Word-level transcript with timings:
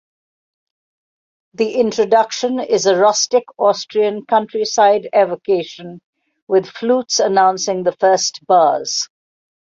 The 1.53 1.75
introduction 1.79 2.59
is 2.59 2.87
a 2.87 2.97
rustic 2.97 3.43
Austrian 3.59 4.25
countryside 4.25 5.07
evocation, 5.15 6.01
with 6.47 6.65
flutes 6.67 7.19
announcing 7.19 7.83
the 7.83 7.91
first 7.91 8.39
bars. 8.47 9.07